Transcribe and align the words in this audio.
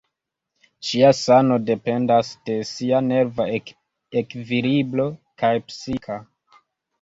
Ŝia 0.85 1.09
sano 1.17 1.57
dependas 1.65 2.31
de 2.51 2.55
sia 2.69 3.01
nerva 3.09 3.47
ekvilibro, 4.23 5.07
kaj 5.43 5.53
psika. 5.69 6.19